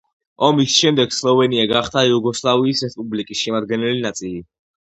[0.45, 4.43] ომის შემდეგ სლოვენია გახდა იუგოსლავიის რესპუბლიკის შემადგენელი ნაწილი.